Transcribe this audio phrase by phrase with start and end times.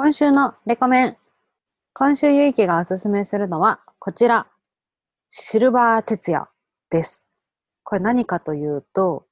[0.00, 1.16] 今週のレコメン。
[1.92, 4.46] 今週ゆいきがおすすめするのはこちら。
[5.28, 6.46] シルバー哲也
[6.88, 7.26] です。
[7.82, 9.26] これ何かというと、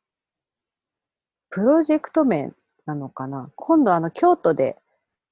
[1.50, 2.50] プロジェクト名
[2.84, 4.76] なのかな今度あの京都で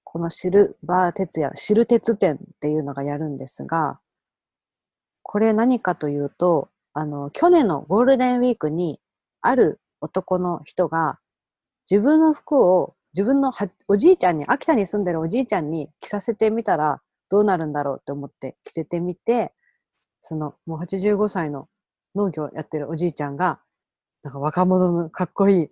[0.04, 3.98] このシルバー哲也、シル鉄展っていうのがやるんですが、
[5.24, 9.00] これ何かというと、あの、去年のゴールデンウィークに
[9.40, 11.18] ある男の人が
[11.90, 19.52] 自分の服を自分のはおじいちゃんに、秋田に住んでるおじいちゃんに着させてみたらどうなるんだろうって思って着せてみて、
[20.20, 21.68] そのもう85歳の
[22.16, 23.60] 農業やってるおじいちゃんが、
[24.24, 25.68] なんか若者のかっこいい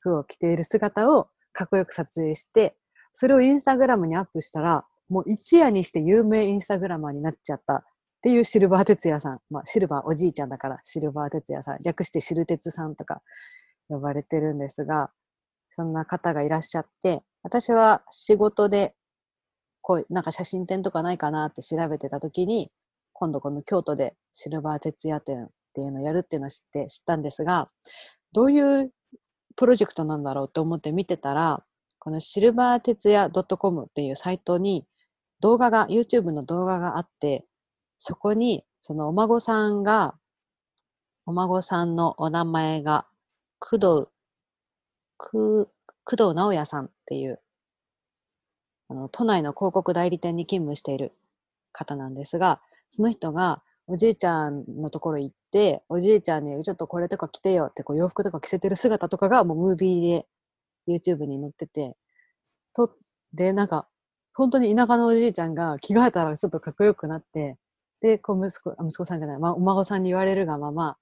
[0.00, 2.76] 服を着ている姿をかっこよく撮影して、
[3.12, 7.84] それをインスタグラムにアップしたら、もう一夜にして有名インスタグラマーになっちゃったっ
[8.22, 9.40] ていうシルバー哲也さん。
[9.50, 11.78] まあ、シルバーおじいちゃんだからシルバー哲也さん。
[11.82, 13.20] 略してシル鉄さんとか
[13.88, 15.10] 呼ばれてるんですが、
[15.74, 18.94] そんな方がいらっしゃって、私は仕事で、
[19.82, 22.70] こう、なんか写真展とかないかなって調べてた時に、
[23.12, 27.68] 今度この京都でシルバー哲也展っていうのをやるっていうのを知って、知ったんですが、
[28.32, 28.92] どういう
[29.56, 31.64] プロジェクトなんだろうと思って見てたら、
[31.98, 34.86] このシルバー哲也 .com っていうサイトに
[35.40, 37.44] 動画が、YouTube の動画があって、
[37.98, 40.14] そこにそのお孫さんが、
[41.26, 43.06] お孫さんのお名前が
[43.58, 44.08] 工藤、
[45.16, 45.68] く
[46.04, 47.40] 工藤直也さんっていう、
[48.88, 51.12] あの、都内の広告代理店に勤務している
[51.72, 52.60] 方なんですが、
[52.90, 60.24] その人がおじいちゃんのところ行って、おじいちゃんにちょっとこれとか着てよってこう洋服とか着せてる姿とかがもうムービー
[60.86, 61.96] で YouTube に載ってて、
[62.74, 62.92] と、
[63.34, 63.88] で、なんか、
[64.34, 67.58] 本当に田舎のおじいちゃんが着替えたらちょっとかっこよくなって、
[68.02, 70.96] で、こう息子、息子さんじゃない、ま、お孫さんに言われるがまま、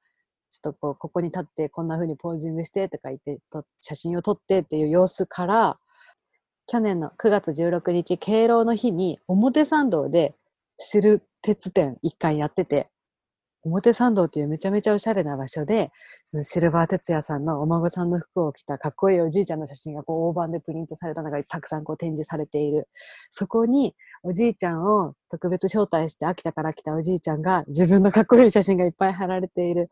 [0.52, 5.78] ちょっとこう、ここに立ってこんな風にポージングしてとか言って、と写真を撮ってっていう様子から、
[6.66, 10.34] 去年の9月16日、敬老の日に表参道で
[10.76, 12.90] 知る鉄展一回やってて、
[13.64, 15.90] 表参道っていうめちゃめちゃおしゃれな場所で、
[16.26, 22.88] そのシルバー哲也さんのお孫さんの服を着たかっこいいおじいちゃんの写真がこう大判でプリントされたのがたくさんこう展示されている。
[23.30, 29.90] そこにおじいちゃんを特別招待して秋田から来たおじいちゃんが自分のかっこいい写真がいっぱい貼られている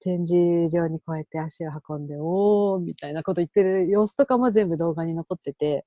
[0.00, 5.84] 展示場にこうやって足を運んで、おーみたいなこと言ってる様子とかも全部動画に残ってて、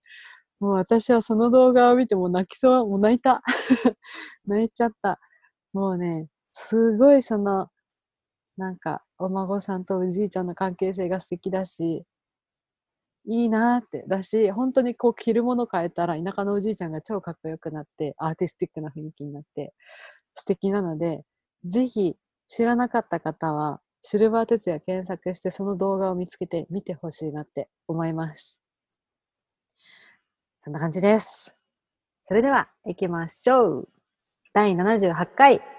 [0.60, 3.44] もう私はその動画を見ても泣きそう、もう泣いた。
[4.48, 5.20] 泣いちゃった。
[5.74, 7.70] もうね、すごいその、
[8.58, 12.06] なんか、お孫さんとおじいちゃんの関係性が素敵だし、
[13.26, 14.06] いいなーって。
[14.08, 19.74] だし、本当にこう着るもの変えたら田舎のおじいちゃんが超かっこよくなって、アーティスティックな雰囲気になって、
[20.34, 21.24] 素敵なので、
[21.66, 22.16] ぜひ
[22.48, 28.62] 知らなかった方は、シルバー哲也検索してその動画を見つけて見てほしいなって思います。
[30.60, 31.56] そんな感じです。
[32.24, 33.90] それでは行きましょう。
[34.54, 35.75] 第78回、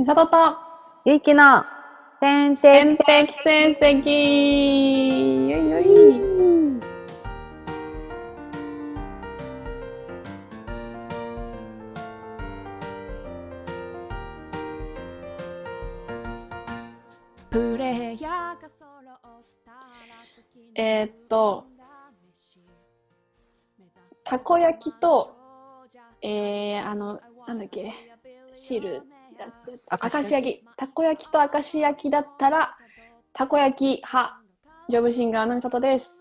[0.00, 0.56] みさとと、
[1.04, 1.62] ゆいきの。
[2.20, 6.22] 天天敵敵戦績よいよい。
[20.76, 21.66] えーっと、
[24.24, 25.36] たこ焼きと、
[26.22, 27.92] えー、あの、なんだっけ、
[28.50, 29.02] 汁、
[29.40, 30.64] 明石焼き明石焼き。
[30.76, 32.76] たこ焼きと明石焼きだったら、
[33.32, 34.36] たこ焼き派、
[34.90, 36.20] ジョブシンガーのみさとです。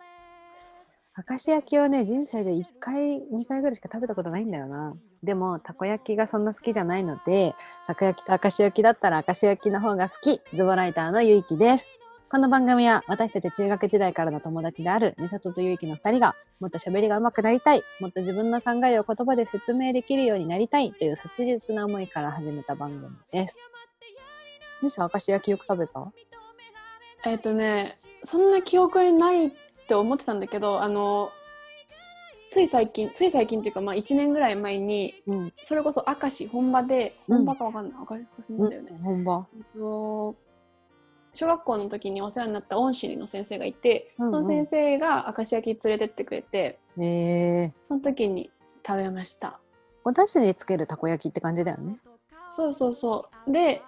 [1.28, 4.96] 明石焼きをね、人生で1回、2回ぐらいしか食べたことないんだよな。
[5.22, 7.56] でも、たこ焼きがそんな好きじゃないので、
[7.88, 12.00] たこ焼きと明石焼きだったら明石焼きの方が好き、ズボライターのゆいきです。
[12.32, 23.58] この番組は私たち中学時代からの友達である美里とゆいきの2人がもっと喋りが上手くなりたい、もっと自分の考えを言葉で説明できるようになりたいという切実な思いから始めた番組です。
[24.84, 26.12] むしろ明石焼きよく食べた
[27.26, 29.52] えーっとね、そんな記憶にないっ
[29.88, 31.32] て思ってたんだけど、あの、
[32.48, 35.54] つい最近、つい最近っていうか、まあ1年ぐらい前に、うん。
[35.64, 39.00] それこそ明石本場で、うん本場かわかんない、明石本場だよね。
[39.02, 39.48] 本場。
[41.40, 44.32] 小学校の時にお世話になった恩師の先生がいて、うんうん。
[44.34, 48.50] その先生が明石焼き連れてってくれてえー、その時に
[48.86, 49.58] 食べました。
[50.04, 51.98] お出汁につけるたこ焼きって感じだよね。
[52.50, 53.52] そうそうそう。
[53.54, 53.82] で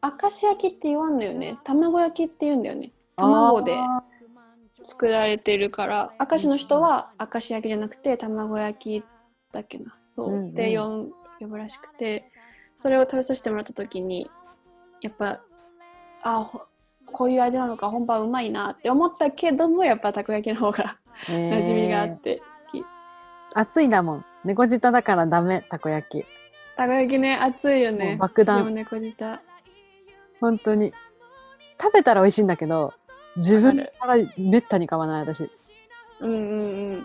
[0.00, 1.58] 明石焼きって言わんのよね。
[1.64, 2.92] 卵焼きって言うんだよね。
[3.16, 4.04] 卵であ
[4.84, 9.04] 作られてるから明石の人は明石焼きじゃなくて卵焼き
[9.50, 9.96] だっけな。
[10.06, 10.54] そう、うんうん。
[10.54, 11.10] で呼
[11.48, 12.30] ぶらしくて
[12.76, 14.30] それを食べさせてもらった時に
[15.00, 15.40] やっぱ
[16.22, 16.62] あほ
[17.16, 22.84] こういう味なのか本場うまいなって思ったけどもやっぱたこ焼きの方がー馴染みがあって好き、
[23.54, 24.24] 熱いんだもん。
[24.44, 26.26] 猫舌だからダメ、たこ焼き。
[26.76, 28.18] たこ焼きね、熱いよもねう。
[28.18, 29.40] 爆弾猫舌。
[30.42, 30.92] 本当に。
[31.80, 32.92] 食べたら美味しいんだけど、
[33.36, 35.50] 自分わからめったに買わない私。
[36.20, 37.04] うんうんうん。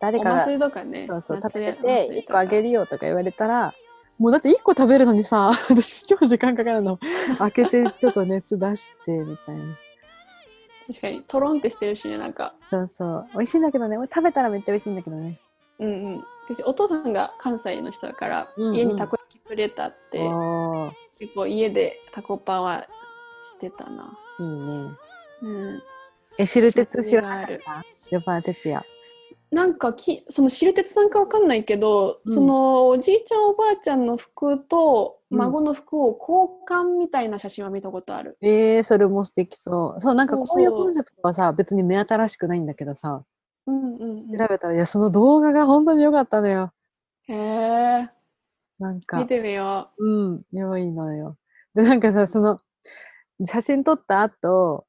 [0.00, 1.06] 誰かがね。
[1.08, 3.72] そうそう食べてて1祭りとか個あげるよとか言われたら
[4.18, 6.98] もうだって1個食べるのにさ 私超時間かかるの。
[7.38, 9.76] 開けてちょっと熱出してみたいな。
[10.86, 12.54] 確かに、トロンってしてるしね、なんか。
[12.70, 13.26] そうそう。
[13.32, 13.96] 美味しいんだけどね。
[13.96, 15.40] 食べたらめっちゃ美味しいんだけどね。
[15.78, 16.24] うんうん。
[16.46, 18.74] 私、お父さんが関西の人だから、うんうん。
[18.76, 20.18] 家にたこ焼きプレートあって、
[21.18, 22.86] 結構家でタコパは
[23.42, 24.12] してたな。
[24.38, 24.90] いいね。
[25.40, 25.82] うん。
[26.36, 27.84] え汁鉄知らなかった？
[28.04, 28.84] シルバー哲也
[29.54, 32.32] なんかきその汁鉄さんかわかんないけど、うん。
[32.32, 35.38] そのおじいちゃんおばあちゃんの服とうん。
[35.38, 38.36] 孫の服を交換みたいな写真は見たことある。
[38.40, 40.00] えー、それも素敵そう。
[40.00, 43.24] そうなんかこういうコンセプトはさ別に目新しくないんだけどさ。
[43.66, 46.72] うんうん、調べたらいやその動画が本当に良かったのよ。
[47.28, 48.08] へえ
[48.78, 49.18] なんか。
[49.18, 51.36] 見てみようん、良いのよ。
[51.74, 52.58] で、なんかさ、その、
[53.44, 54.86] 写真撮った後、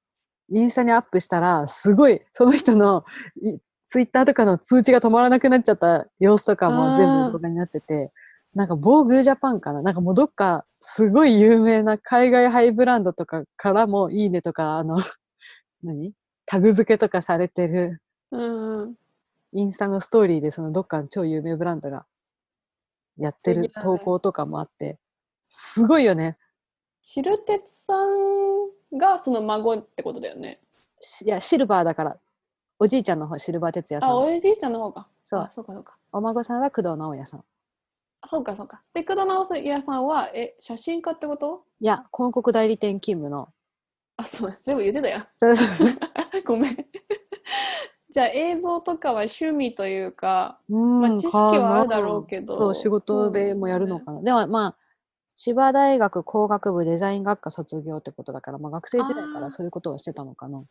[0.51, 3.05] インスタにアップしたら、すごい、その人の
[3.41, 3.57] い
[3.95, 8.11] ツイッターとかの通知が止まらなくなっちゃった様子とかも全部動画になってて、
[8.53, 9.81] なんか、防具ジャパンかな？
[9.81, 14.97] なんかもうどっか、すごい有名な海外ハイブランドとかからも、いいねとか、あの、
[15.81, 16.11] 何？
[16.45, 18.01] タグ付けとかされてる、
[18.31, 18.37] う。
[18.37, 18.95] うんうん。
[19.53, 22.05] インスタのストーリーで、そのどっかの超有名ブランドが
[23.15, 24.99] やってる投稿とかもあって、
[25.47, 26.37] すごいよね。
[27.01, 30.59] 汁鉄さんがその孫ってことだよね。
[30.99, 32.17] しいや、シルバーだから、
[32.77, 34.35] おじいちゃんの方、シルバー哲也さあ、ん。
[34.35, 35.07] おじいちゃんの方か。
[35.25, 35.97] そうあ、そうかそうか。
[36.11, 37.43] お孫さんは工藤直也さん。
[38.21, 38.81] あそうかそうか。
[38.93, 41.63] で、工藤直也さんは、え、写真家ってこと？
[41.79, 43.49] いや、広告代理店勤務の。
[44.17, 45.25] あ、そう、全部言ってたよ。
[46.45, 46.77] ごめん。
[48.09, 52.57] じゃあ映像とかは趣味というか、うんまあ、知識はあるだろうけど。
[52.57, 54.21] そう、仕事でもやるのかな。
[54.21, 54.75] でも、まあ、
[55.35, 60.63] 千葉大学工学部デザイン学科卒業ってことだから、まあ、学生時代からそういうことをしてたのかな。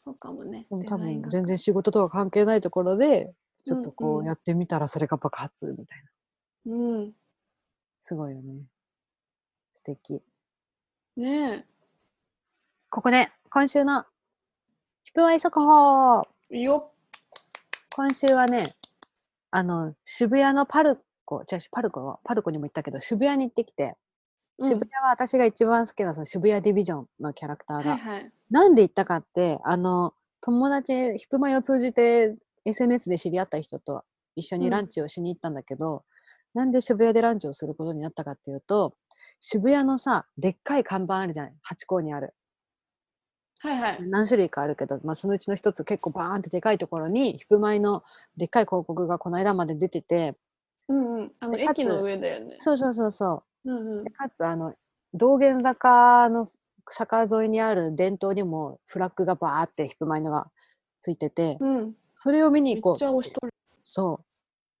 [0.00, 0.66] そうかもね。
[0.86, 6.02] 多分全然仕事とか関係ないところで、ちょっとこうやってみたらそれが爆発みたい
[6.64, 6.74] な。
[6.74, 7.12] うん。
[7.98, 8.64] すごいよね。
[9.74, 10.22] 素敵。
[11.16, 11.66] ね
[12.88, 14.04] ここで今週の
[15.04, 16.60] ヒプワイ速報え。
[16.60, 17.00] よっ。
[17.94, 18.74] 今週はね、
[19.50, 24.09] あの、渋谷のパルコ、違う、パルコは、パルコにも行ったけど、渋谷に行ってきて、うん
[24.62, 28.32] 渋谷は私が一番好きなその渋谷ディビジョンのキャラクターが、はいはい。
[28.50, 34.04] なんで行ったかって、あの、友達、ヒプマイを通じて SNS で知り合った人と
[34.36, 36.04] 一緒うんにランチをしに行ったんだけど、
[36.54, 38.96] なんで渋谷でランチをすることになったかっていうと、
[39.38, 42.34] 渋谷のさ、でっかい看板あるじゃない、ハチ公にある。
[43.60, 43.98] はいはい。
[44.02, 48.02] 何種類かあるけど、まあ、そのうちの一つ結構バーンってでかいところにヒプマイの
[48.36, 50.34] でっかい広告がこの間まで出てて
[50.88, 51.32] うんうん。
[51.40, 52.56] あの、駅の上だよね。
[52.58, 54.04] そうそうそうそうんうん。
[54.06, 54.74] かつあの
[55.14, 56.46] 道玄坂の
[56.88, 60.50] 坂沿いにある伝統にもフラッグがバーってヒプマイのが
[61.00, 61.94] ついてて、うん。
[62.14, 63.52] それを見に行こうちゃ押しとる。
[63.82, 64.24] そう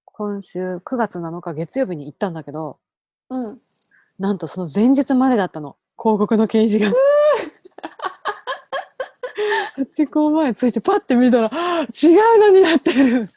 [0.04, 2.78] 今週9月7日月曜日に行ったんだけど
[3.30, 3.60] うん。
[4.18, 6.96] なんとその前日までだったの広告の掲示が。
[9.76, 13.30] ハチ公前ついてパッて見たらあ違うのになってる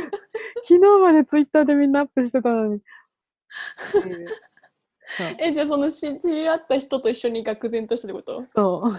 [0.64, 2.80] 昨日までツイッターでみんなアップしてたのに。
[5.38, 8.42] え、じゃあそのし知り合った人と一緒に愕然としたってこと？
[8.42, 8.92] そう。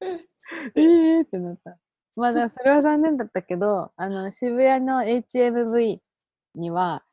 [0.74, 1.78] えーってなった。
[2.16, 6.00] まあ、だそれは残念だったけど、あの、渋谷の HMV
[6.54, 7.04] には、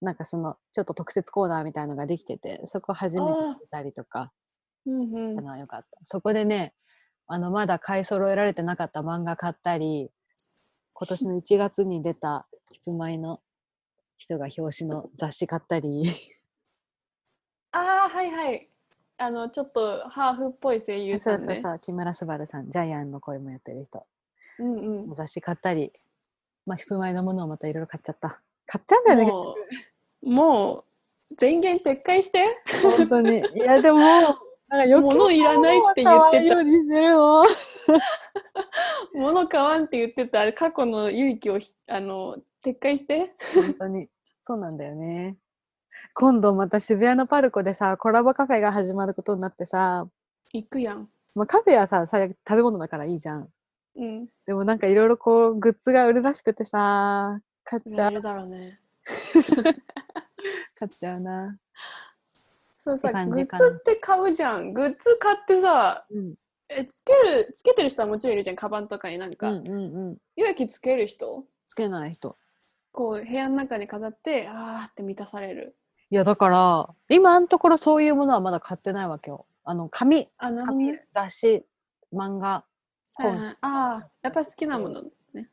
[0.00, 4.32] なんかその、ちょっと特設コーナーみたいのができてて、そこ初めて行ったりとか、
[4.86, 5.42] うんうんあ。
[5.42, 5.98] の、よかった。
[6.02, 6.74] そこでね、
[7.26, 10.10] あの、まだ買い揃えられてなかった漫画買ったり、
[10.94, 13.40] 今年の1月に出たヒプマイの
[14.16, 16.10] 人が表紙の雑誌買ったり、
[17.76, 18.68] ああ、はいはい。
[19.18, 21.44] あの、ちょっとハーフっぽい声優そさんね。
[21.44, 24.06] うそうそう、木村昴さん、ジャイアンの声もやってる人。
[24.58, 25.14] うんうん。
[25.14, 25.92] 雑誌買ったり、
[26.64, 28.40] まあ、ヒプマイのものをまたいろいろ買っちゃった。
[28.66, 29.54] 買っちゃうんだよね、も
[30.22, 30.84] う、もう、
[31.38, 32.44] 電源撤回して。
[32.82, 33.42] 本当に。
[33.54, 37.44] いや、でも、なんか物いらないって言ってたようにしてるの。
[39.14, 43.34] 物買わんって言ってた過去の勇気をひあの撤回して。
[43.54, 44.08] 本当に。
[44.40, 45.36] そうなんだよね。
[46.18, 50.08] 今度また渋谷のパルコでさ、コラボカフェが始まることになってさ、
[50.50, 51.10] 行くやん。
[51.34, 53.50] まあ、カフェはさ、さ食べ物だからいいじゃん。
[53.96, 54.26] うん。
[54.46, 58.18] でもなんかいろいろこう、グッズが売るらしくてさ、買っちゃう。
[58.18, 58.80] だろうね。
[60.78, 61.58] 買っちゃうな。
[62.78, 64.72] そうさ、グッズって買うじゃん。
[64.72, 66.34] グッズ買ってさ、うん。
[66.70, 68.56] えつける、つけてる人はもちろんいるじゃん。
[68.56, 69.50] カバンとかになんか。
[69.50, 70.18] うんうんうん。
[70.36, 71.44] 勇気つける人？
[71.66, 72.38] つけない人。
[72.92, 75.76] こう部屋の中に飾ってあーって満たされる
[76.10, 79.46] いや、だから、今のところそういうものはまだ買ってないわけよ。
[79.64, 81.66] あの、紙、あなるほど紙ね、雑誌、
[82.12, 82.64] 漫画、
[83.14, 83.30] 本。
[83.30, 85.02] はいはい、ああやっぱり好きなもの
[85.34, 85.48] ね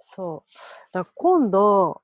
[0.00, 0.52] そう。
[0.92, 2.02] だから今度、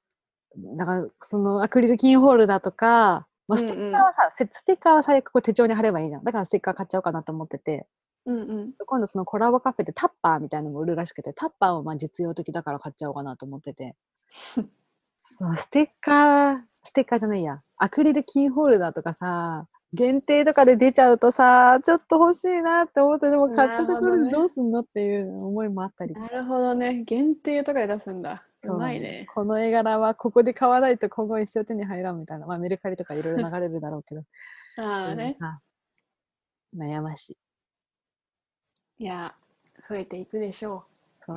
[0.76, 6.24] だからそのアクリルキーホルダーとか、まあ、ステッカーはさ、せステッカーは最悪こう手帳に貼ればいいじゃん。
[6.24, 7.86] だからステッカー買っちゃおうかなと思ってて、
[8.26, 13.96] うんうん今度そのコラボカフェでタッパーみたいなのも売るらしくて、タッパーはまあ実用的だから買っちゃおうかなと思ってて。
[15.16, 26.14] そう、ステッカー、ステッカーじゃないや、アクリルキーホルダーとかさ、限定とかで出ちゃうとさ、ちょっと欲しいなって思って、でも買ったところでどうすんのっていう思いもあったり。
[26.14, 32.46] なるほどね限定とかで出すんだうまいねこの絵柄はここで買わないと今後一生手に入らんみたいな。
[32.46, 34.22] まあメルカリとかいろいろ流れるだろうけど。
[34.78, 35.60] ああねさ
[36.76, 37.30] 悩まし
[38.98, 39.04] い。
[39.04, 39.34] いや
[39.88, 40.84] 増えていくでしょ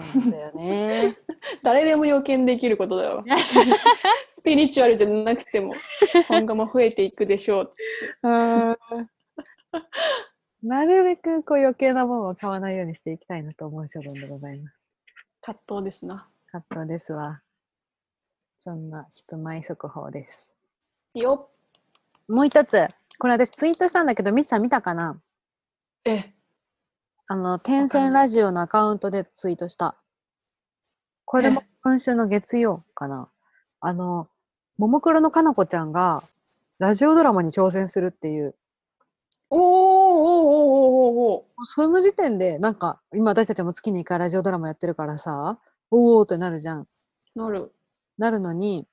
[0.01, 1.07] そうなんだよね。
[1.09, 1.17] う
[1.63, 3.23] 誰でも予見できることだよ
[4.27, 5.73] スピリチュアルじゃなくても
[6.29, 7.73] 今後も増えていくでしょう
[8.23, 8.77] うん
[10.63, 14.89] なるべくこう余計なものを買わないようにしていきたいなと思う所存でございます。
[15.41, 17.41] 葛藤ですな葛藤ですわ。
[18.59, 20.55] そんなヒップマイ速報です。
[21.13, 21.53] よっ
[22.29, 22.88] もう一つ、
[23.19, 25.21] これ私ツイートしたんだけど、ミチさん見たかな？
[26.05, 26.32] え
[27.27, 29.96] あの、天線ラジオのアカウントでツイートした。
[31.24, 33.30] これもえ今週の月曜かな。
[33.80, 34.27] あの、
[34.77, 36.22] ももクロのかなこちゃんが
[36.80, 38.56] ラジオドラマに挑戦するっていう、
[39.50, 45.60] おーおーおーおーおーおその時点でなんか今私たちも月に1回ラジオドラマやってるからさ、
[45.92, 46.84] おーってなるじゃん。
[46.84, 46.86] ー
[47.36, 47.72] なる
[48.18, 48.86] なるのに、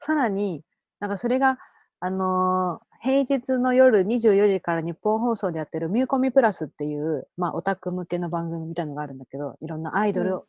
[0.00, 0.64] さらに
[0.98, 1.58] なんかそれが、
[2.00, 10.42] あのー平日の夜24時から日本放送でやってるミューコミプラスっていう、まあオタク向けの番組みたいのがあるんだけど、いろんなアイドル、うん。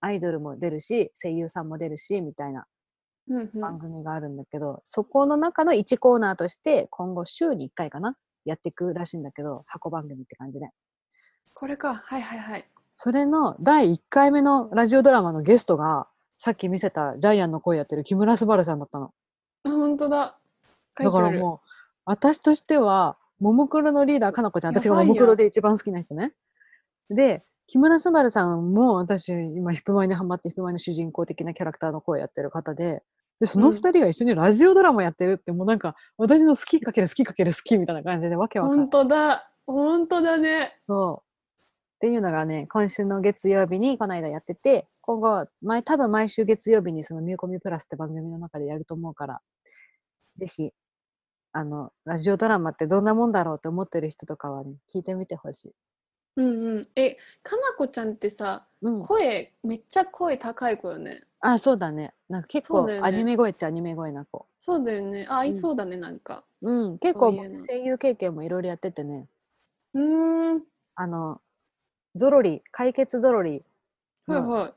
[0.00, 2.66] アイドルも出るし、声優さんも出るし、みたいな
[3.28, 3.60] うんうん。
[3.60, 10.70] 番組があるんだけど、そこの中の1コーナーとして今後週に1回かなやっていくらしいんだけど、箱番組って感じで。
[11.54, 11.94] これか。
[11.94, 12.68] はいはいはい。
[12.94, 16.08] それの第1回目のラジオドラマのゲストが、
[16.38, 19.12] さっき見せたジャイアンの声やってる木村昴さんだったの。
[19.62, 20.39] あ本当だ
[20.96, 21.68] だからもう、
[22.04, 26.32] 私としては、ももクロのリーダー、かなこちゃん、私がももクロで一番好きな人ね。
[27.08, 33.02] で、木村昴さんも私、今、ヒップマイにハマって、ヒップマイの主人公的なキャラクターの声やってる方で、
[33.38, 38.90] で、そのうん二人が一緒にラジオドラマやってるって、もうなんか、私の好きかける好きかける好きみたいな感じで、わけわかんない本。
[38.90, 41.30] 当だ本当だねそう。
[41.96, 49.40] っていうのがね、今週の月曜日にこの間やってて、今後、前、多分毎週月曜日にそのミューコミプラスって番組の中でやると思うから、
[50.36, 50.72] ぜひ、
[51.52, 55.74] あの、ラジオドラマってどんなもんだろうって思ってる人とかはね、聞いてみてほしい。
[56.36, 56.46] うん
[56.76, 59.00] うんえかなこちゃんってさうん。
[59.00, 62.12] 声めっちゃ声高い子よねあ、そうだね。
[62.28, 64.46] なんか結構、アニメ声っちゃアニメ声な子。
[64.58, 66.98] そうだよねあ合うんいそうだねなんかうん。
[66.98, 67.32] 結構
[67.66, 69.28] 声優経験もいろいろやっててね、
[69.94, 71.40] うーんあの、
[72.14, 73.64] ゾロリ、解決ゾロリ
[74.28, 74.74] のはいはい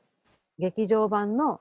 [0.58, 1.60] 劇場版の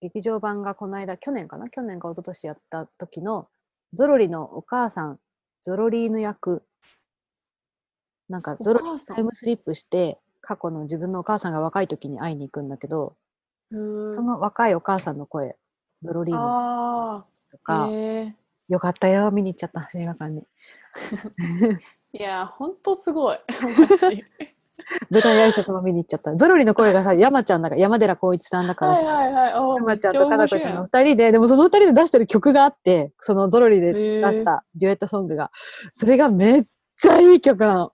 [0.00, 1.68] 劇場版がこの間去年かな？
[1.68, 3.48] 去年か一昨年やった時の
[3.92, 5.18] ゾロリのお母さん
[5.60, 6.64] ゾロリーヌ役。
[8.28, 13.16] なんかおゾロリタイムスリップして過去の自分のお母さんが若い時に会いに行くんだけど、
[13.70, 15.56] その若いお母さんの声
[16.02, 17.88] ゾロリーヌあとか
[18.68, 20.46] よかったよ見に行っちゃった映画館に。
[22.12, 23.36] いやほんとすごい
[25.10, 26.34] 舞台挨拶も見に行っちゃった。
[26.36, 29.02] ゾロリの声がさ山ちゃんだから山寺宏一さんだからさ。
[29.02, 29.54] はいはいはい。
[29.54, 35.50] お山ちゃんとかなこちゃんの面二人で、でもその二人で出してる曲があって、そのゾロリで出したデュエットソングが、
[35.92, 36.64] それがめっ
[36.96, 37.92] ちゃいい曲なの。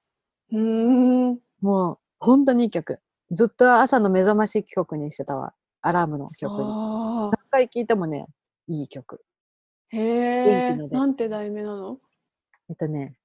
[1.61, 3.01] もう、本当にいい曲。
[3.31, 5.55] ずっと朝の目覚まし曲にしてたわ。
[5.81, 6.59] アラームの曲に。
[6.63, 8.27] あ何回聴いてもね、
[8.67, 9.25] いい曲。
[9.93, 9.99] ー。
[9.99, 10.01] へ
[10.73, 11.99] えなんて題名なの？
[12.71, 13.19] えっとね、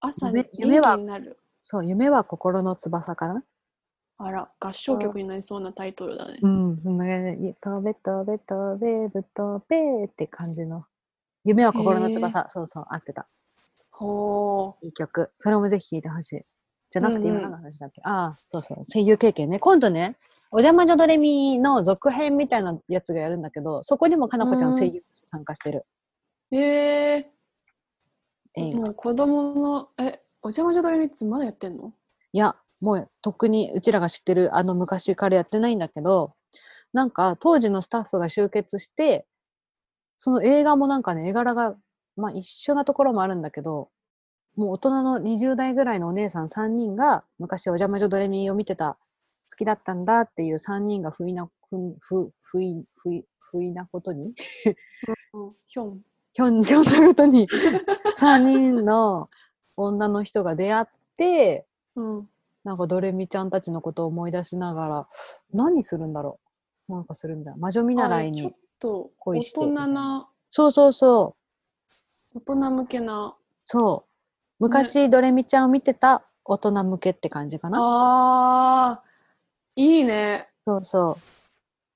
[0.00, 1.38] 朝に夢夢は元気になる
[1.70, 3.44] そう、夢は心の翼かな？
[4.16, 6.38] あら合唱曲になりそうなタイトルだね。
[6.40, 6.96] うん、そん。
[6.96, 10.86] な感じで飛べ飛べ飛べぶ飛べって感じの。
[11.44, 12.46] 夢は心の翼。
[12.48, 13.28] そうそう、合ってた。
[13.90, 15.30] ほいい曲。
[15.36, 16.40] それもぜひ聴いてほしい。
[16.88, 17.36] じゃなくてうん。
[17.36, 17.40] うん。
[17.40, 18.84] 今何の話だっけ、ああ、そうそう。
[18.90, 19.58] 声優経験ね。
[19.58, 20.16] 今度ね、
[20.50, 23.42] お邪魔女ドレミの続編みたいなやつがやるん。
[23.42, 24.72] だけど、そこにもかなこちゃん。
[24.72, 24.78] うん。
[24.78, 25.84] 声優として参加してる
[26.50, 27.32] うへえ
[28.54, 28.80] 映画。
[28.80, 31.92] もう子供のえお邪魔女ドレミってまだやってんの？
[32.32, 36.32] いや、もうとっくにうちらが知ってるあの昔からやってないんだけど、
[36.94, 39.26] なんか当時のスタッフが集結して、
[40.16, 41.76] その映画もなんかね、絵柄が、
[42.16, 43.90] まあ一緒なところもあるんだけど、
[44.56, 48.96] もう大人の20代ぐらいのお姉さん3人が昔お邪魔女ドレミを見てた、
[49.50, 54.34] 好きだったんだっていう3人が不意なふん、ふ、ふい、ふい、不意なことに
[55.34, 56.00] うん、ヒョン。
[56.34, 57.48] ひょん、ひょんなことに、
[58.18, 59.28] 3人の
[59.84, 61.66] 女の人が出会って、
[61.96, 62.28] うん。
[62.64, 65.08] なんかドレミちゃんたちのことを思い出しながら、
[65.54, 66.38] 何するんだろ
[66.88, 66.92] う？
[66.92, 67.54] なんかするんだ。
[67.56, 68.54] 魔女見習いに。
[69.18, 71.36] 恋して人な、そうそうそ
[72.34, 72.38] う。
[72.38, 73.34] 大人向けな。
[73.64, 74.10] そう。
[74.60, 77.78] 昔、ドレミちゃんを見てた大人向けって感じかな。
[77.80, 79.02] ああ、
[79.74, 80.48] いいね。
[80.66, 81.18] そうそ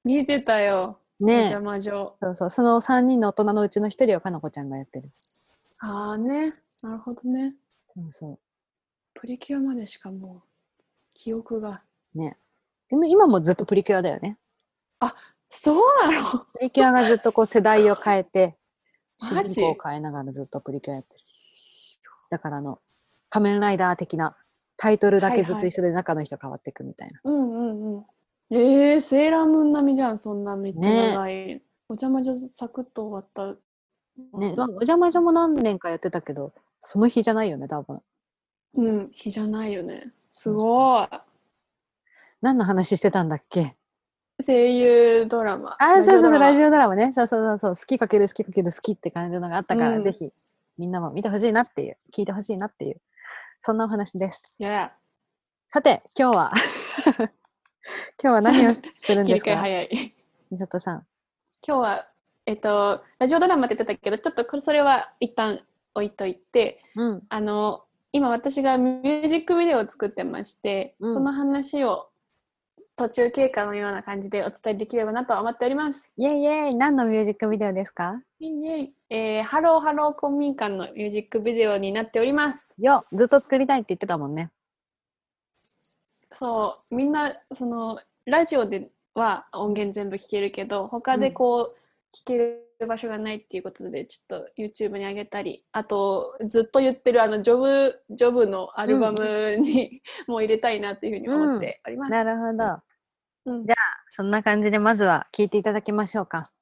[0.04, 0.98] 見てたよ。
[1.20, 1.24] う。
[1.24, 2.16] ねお邪魔女。
[2.20, 2.50] そうそう。
[2.50, 5.10] その3人の大人のうちの1人をかなこちゃんがやってる。
[5.80, 6.52] ああね。
[6.82, 7.54] なるほどね。
[7.94, 8.38] そうそ
[9.14, 10.82] プリキュアまでしかもう、
[11.14, 11.82] 記憶が。
[12.14, 12.18] う。
[12.18, 12.38] ね。
[12.88, 14.38] でも今もずっとプリキュアだよね。
[15.54, 16.38] そうなの？
[16.54, 18.56] プリキュアがずっとこう世代を変えて、
[19.18, 21.20] 主人公を変えながらずっとプリキュアやってる。
[22.30, 22.78] だからあの、
[23.28, 24.34] 仮面ライダー的な
[24.78, 27.20] タイトルだけずっと一緒で中の人変わっていくみたいな。
[27.25, 28.06] うんうんうん。
[28.50, 31.62] えー、セーラームーン並みじゃん、そんなめっちゃ長い。
[31.88, 33.58] お邪魔女サクッと終わった。
[34.38, 38.02] ね、まあお邪魔女も何年かやってたけど、その日じゃないよね、多分。
[38.74, 40.12] うん、日じゃないよね。
[40.32, 41.08] すごい。
[42.40, 43.76] 何の話してたんだっけ？
[44.44, 45.76] 声優ドラマ。
[45.78, 47.12] あー、そうそうそう、ラジオオドラマね。
[47.12, 50.32] そうそうそうそう、好きかける好きかける好きって感じのがあったから、うんぜひ
[50.80, 53.00] みんなも見てほしいなっていう、聞いてほしいなっていう、
[53.60, 54.56] そんなお話です。
[54.58, 54.76] ドラマ。
[54.76, 54.92] いや、
[55.68, 56.52] さて、今日は、
[57.16, 57.30] 今
[58.18, 59.56] 日は何をするんですか？
[59.58, 60.14] 早い。
[60.50, 61.06] missato さん。
[61.64, 62.08] 今日は、
[62.46, 65.60] えっと、ラジオドラマって言ってたけど、ちょっとこれそれは一旦
[65.94, 67.22] 置いといて、うん。
[67.28, 72.08] あの、今私がミュージックビデオを作ってまして、うんその話を
[72.94, 76.12] 途中経過のような感じでお伝えできればなと思っております。
[76.18, 78.22] イェイイェイ何のミュージックビデオですか？
[78.38, 78.90] いいね。
[79.08, 82.75] えーハローハロー公民館のミュージックビデオになっております。
[82.78, 84.50] よずっと作りたいって言ってたもんね。
[86.32, 91.76] そう、みんな、その、ラジオでは音源全部聞けるけど、他でこう、
[92.16, 102.11] 聞ける場所がないっていうことで、ちょっと YouTube に上げたり、あと、ずっと言ってるあの、ジョブ、ジョブのアルバムに、 もう入れたいなっていうふうに思っております。
[102.11, 102.64] なるほど。
[103.44, 103.74] うんじゃ
[104.11, 106.52] そんな感じでまずは聞いていただきましょうか。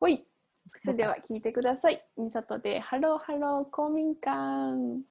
[0.00, 0.26] ほい。
[0.74, 2.04] それでは聞いてください。
[2.16, 5.02] missato で、ハローハロー公民館。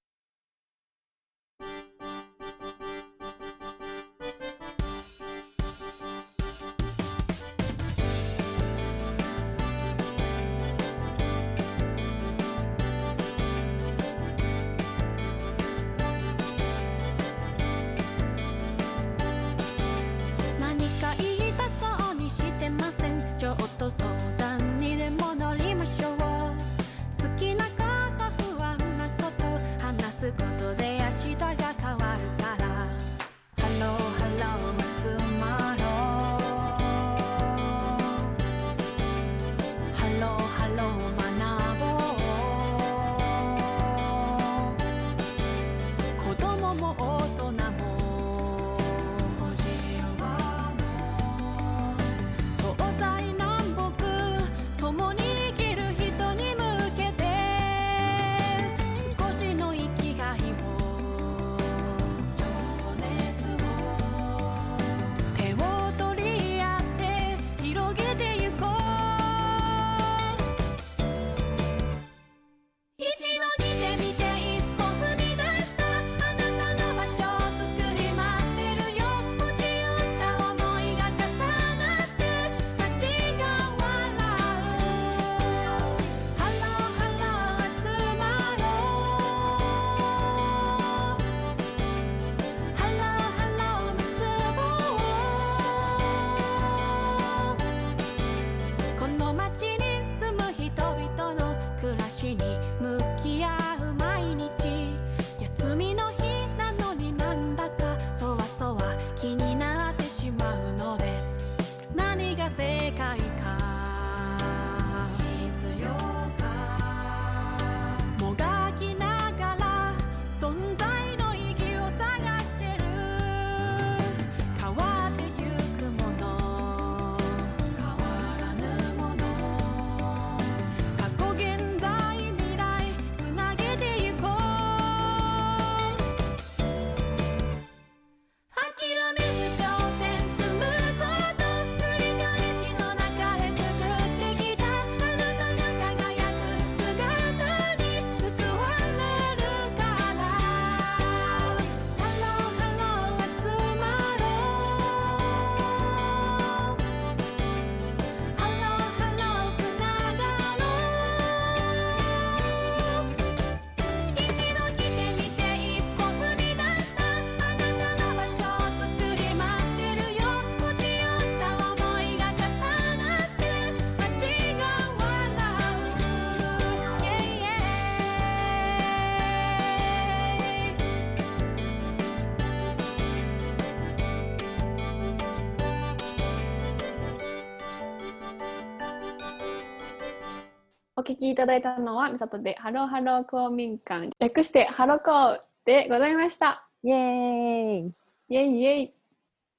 [191.08, 196.68] 聞きいただいたのは、 missato でハローハロー公民館、略してハロ公でございました。
[196.84, 197.94] イエーイ
[198.28, 198.94] イェイイェイ。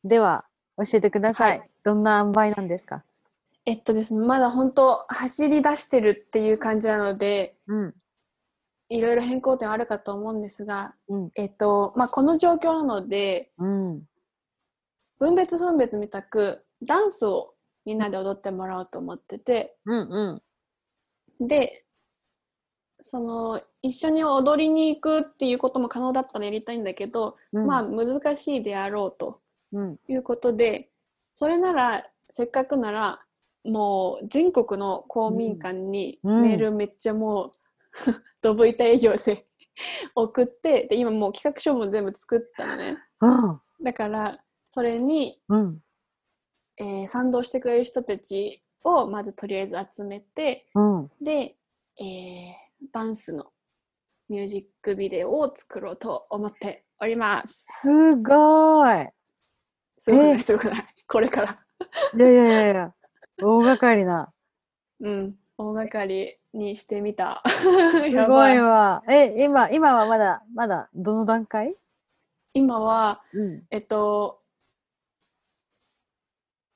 [0.04, 0.44] では、
[0.76, 1.58] 教えてください。
[1.60, 3.02] はいどんな塩梅なんですか？
[3.64, 7.94] えっとですね、まだ本当走り出してるっていう感じなので、うん。
[8.90, 11.30] いろいろ変更点あるかと思うんですが、うん。
[11.34, 14.02] えっと、まあ、この状況なので、うん。
[15.18, 17.54] 分別分別みたくダンスを
[17.86, 20.08] みんなで踊ってもらおうと思ってて、うん。
[20.10, 20.42] うん。
[21.40, 21.84] で、
[23.00, 29.40] その、一緒に踊りに行くっていうことも可能だったらやりたいんだけど、うんまあ、難しいであろうと
[29.72, 29.96] うん。
[30.08, 30.90] いうことで、
[31.34, 33.20] それなら、せっかくなら、
[33.64, 37.50] もう全国の公民館にうんメールめっちゃもう、
[38.42, 39.46] ドブ板営業で
[40.14, 42.98] 送って、で、今もう企画書も全部作ったのね。
[43.20, 43.60] うん。
[43.82, 45.82] だから、それに、うん。
[46.78, 51.10] えー賛同してくれる人たちをまずとりあえず集めて、うん。
[51.20, 51.56] で、
[52.00, 52.54] えー
[52.92, 53.46] ダンスの
[54.28, 57.66] ミュージックビデオを作ろうと思っております。
[57.80, 59.10] すごーい。
[59.98, 60.36] すごくなえ？
[60.36, 60.86] い、すごくない。
[61.08, 61.58] これから。
[62.14, 62.94] いやいやいやいや、
[63.42, 64.32] 大掛かりな。
[65.00, 67.42] うん、大掛かりにしてみた。
[67.48, 67.66] す
[68.10, 68.48] やご。
[68.48, 69.02] いわ。
[69.10, 71.74] え、今、今はまだ、まだ、どの段階？
[72.54, 73.66] 今は、うん。
[73.70, 74.38] えっと、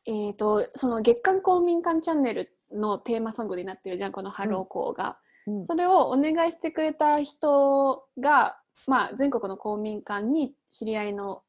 [0.07, 5.19] えっと、その月刊公民館チャンネルのテーマソングになってるじゃん、このハロ公が。
[5.47, 5.67] うん。
[5.67, 11.43] それをお願いしてくれた人が、まあ、全国の公民館に知り合いの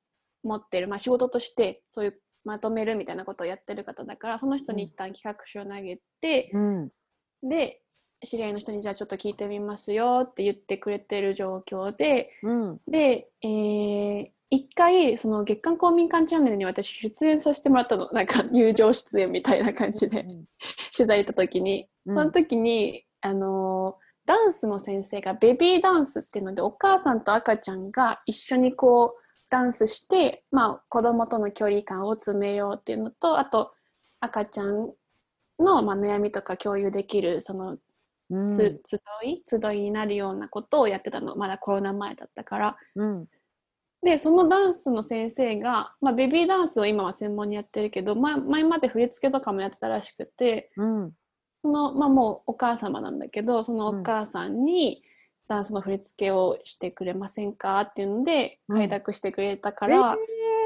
[0.43, 6.91] 持ってる、まあ、仕事としてそういうまとめるみたいなことをやってる方だからその人に一旦企画書を投げて、うん。
[7.41, 7.81] で
[8.25, 12.81] 知り合いの人にじゃあちょっと聞いてみますよって言ってくれてる状況でうん。
[12.87, 18.09] で、えー一回その月刊公民館チャンネルに私出演させてもらったの。
[18.11, 20.23] なんか入場出演みたいな感じで。
[20.95, 22.15] 取材行った時に、うん。
[22.15, 29.11] その時に、あのーダンスの先生がベビーダンスっていうのでお母さんと赤ちゃんが一緒にこう
[29.49, 33.73] ダンスして、まあ、子供との距離感を詰めようっていうのとあと
[34.21, 34.93] 赤ちゃん
[35.59, 37.77] の、まあ、悩みとか共有できるその
[38.29, 38.49] うん。
[38.49, 39.43] つ、集い？
[39.45, 41.35] 集いになるようなことをやってたの。
[41.35, 42.77] まだコロナ前だったから。
[42.95, 43.25] うん。
[44.03, 51.11] でそのダンスの先生が、まあ、ベビーダンスを今は専門にやってるけど、ま、前まで振り付けとかもやってたらしくてうん。
[51.61, 55.03] その、まあ、もうお母様なんだけどそのお母さんに
[55.47, 60.17] ダンスの振り付けをしてくれませんかっていうのでうん開拓してくれたかえーら、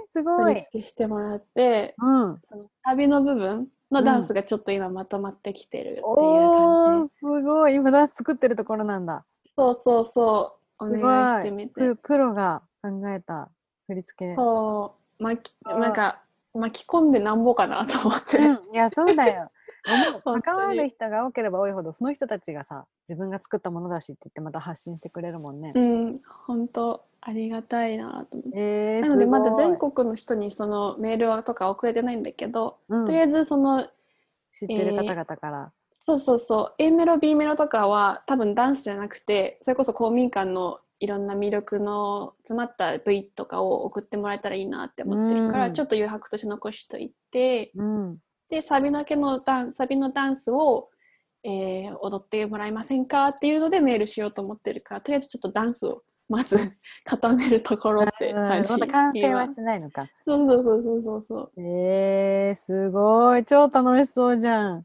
[0.09, 0.61] すごい振り。
[0.61, 2.39] 付けしてもらってうん。
[2.41, 7.17] その旅の部分のダンスがちょっと今まとまってきてるっていう感じです。
[7.19, 7.75] すごい。
[7.75, 9.25] 今ダンス作ってるところなんだ。
[9.55, 11.95] そうそうそうお願いしてみてプ。
[11.95, 13.49] プロが考えた
[13.87, 14.35] 振り付け。
[14.35, 16.21] そう巻きなんか
[16.57, 18.37] 巻き込んでなんぼかなと思って。
[18.37, 19.49] うん、いや、そうだよ。
[20.43, 25.71] 関わる人が多ければ多いほど、その人たちがさ、自分が作ったものだしって言ってまた発信してくれるもんね。
[25.75, 28.59] うん、本当ありがたいなと思って。
[28.59, 33.87] えー、なのでまだ全国の人にそのメールとか送れてないんだけど、うんとりあえずその
[34.51, 35.71] 知ってる方々から。
[35.91, 45.73] そうそうそう A メロ B メロとかは多分ダンスじゃなくてそれこそ公民館のいろんな魅力の詰まった V とかを送ってもらえたらいいなって思ってるから、うん。
[45.73, 48.17] ちょっと余白として残しといてうん。
[48.49, 50.89] でサビだけのダンサビのダンスを、
[51.43, 56.57] えー踊ってもらえませんかっていうのでメールしようと思ってるからとりあえずちょっとダンスをまず
[57.05, 58.47] 固めるところってうん。
[58.47, 60.09] 感じ、まだ完成は今してないのか。
[60.23, 61.61] そうそうそうそうそうそう。
[61.61, 63.45] えー、すごい。
[63.45, 64.83] 超楽しそうじゃん。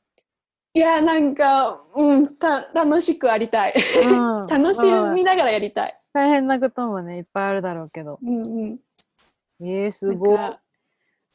[0.75, 3.75] いやなんかうんた楽しくありたい。
[4.05, 4.47] うん。
[4.49, 4.81] 楽し
[5.15, 8.19] みながらやりたい大変なこともね、いっぱいあるだろうけど。
[8.23, 8.79] うんうん
[9.61, 10.39] えー、すごい。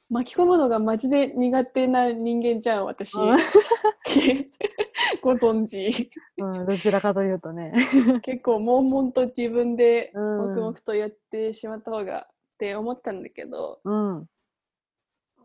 [0.09, 3.37] 巻き込むのがマジで苦手な人間じゃん私うん
[5.21, 6.09] ご存知
[6.39, 7.73] うん、どちらかというとね。
[8.21, 14.29] 結構悶々と自分でうん黙々とやってしまった方がって思ったんだけど、うん。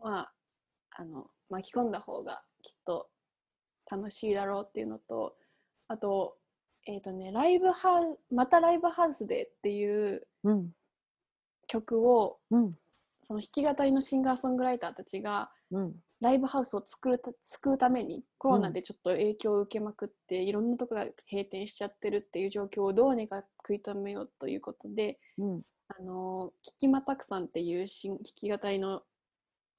[0.01, 0.33] まあ
[0.91, 3.09] あの巻き込んだ方がきっと
[3.89, 5.35] 楽しいだろうっていうのと
[5.87, 6.37] あと
[6.85, 10.71] えっ、とねライブハウまたライブハウスでっていううん。
[11.67, 12.73] 曲をうん。
[13.21, 15.93] その弾き語りのシンガーソングライターたちがうん。
[16.21, 25.61] ライブハウスを作るた救うためにコロナでちょっと影響を受けまくって、いろんなとこが閉店しちゃってるっていう状況をどうにか食い止めようということでうん。
[25.89, 29.03] あのキキマタクさんっていう新弾き語りの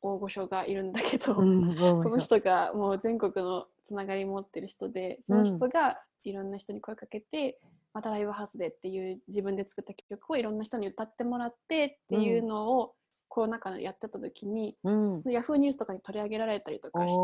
[0.03, 1.75] 大御所がいるんだけど、うん。
[2.03, 7.58] その人がもう全国のつながり持ってる人でその人がいろんな人に声かけて、
[7.92, 12.94] またライブハウスでっていう自分で作った曲をいろんな人に歌ってもらってっていうのを
[13.28, 15.22] コロナ禍でやってた時に、うん。
[15.26, 17.14] ヤフーニュースとかに取り上げられたりとかして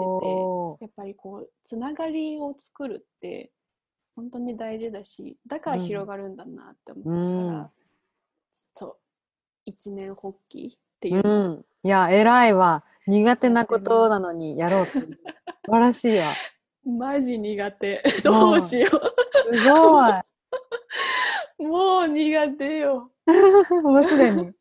[0.79, 3.53] てやっぱりこうつながりを作るって
[4.17, 7.71] 本当に大事だしだから広がるんだなって思ったから、うん
[8.53, 8.99] ちょっと
[9.65, 11.65] 一年発起っていううの、ん。
[11.85, 12.85] いや、偉いわ。
[13.07, 15.01] 苦手なことなのにやろうって。
[15.01, 15.09] 素
[15.71, 16.33] 晴らしいわ。
[16.85, 18.87] マジ苦手どうしよ
[19.53, 20.13] すごい。
[21.59, 23.11] うもう苦手よ
[23.83, 24.53] もうすでに。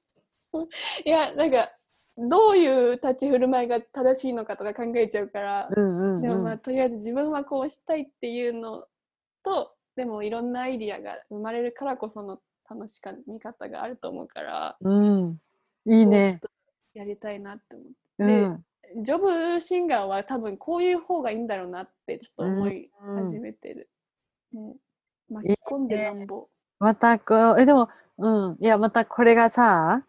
[1.06, 1.70] いやなんか
[2.18, 6.22] どういう立ち振る舞いが正しいのかとか考えちゃうから、うんうん、うん。
[6.22, 8.86] でもまあとりあえず自分はこうしたいっていうの
[9.44, 15.40] とでもいろんなアイディアが生まれるからこその楽しか見方があると思うからうん。
[15.86, 16.42] いいね。
[16.94, 17.94] やりたいなって思って。
[18.20, 18.66] うん。
[18.98, 19.18] ジョ
[19.54, 22.90] ブシンガーは多分こういう方がいいんだろうなってちょっと思い
[23.24, 23.90] 始めてる。
[24.54, 24.76] ね
[25.30, 26.48] 巻き込んでなんぼ。
[26.80, 28.58] またこう、え、でも、うん。
[28.60, 30.04] いや、またこれがさ、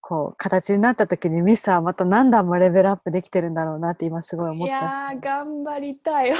[0.00, 4.76] こう、形になった時にミスはまた何段もレベルアップできてるんだろうなって今すごい思いった。
[4.84, 6.36] やー頑張りたいよ。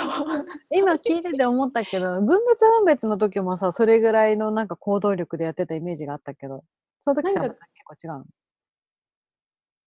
[0.70, 6.64] 今聞いてて思ったけど、分別分別の時もさ、それぐらいのなんか行動力でやってたイメージがあったけど、
[7.00, 8.24] その時とはまた結構違うの？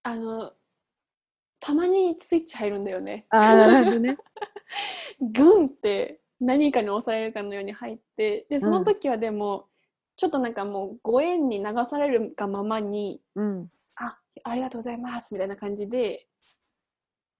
[0.04, 0.52] あの
[1.60, 3.26] たまにスイッチ入るんだよね。
[3.30, 4.16] ああ、なるほどね。
[5.20, 9.68] グンって何かに押されるかのように入ってでその時はでも、
[10.16, 13.70] ちょっとなんかもうご縁に流されるがままにうん。
[13.96, 16.28] あありがとうございますみたいな感じで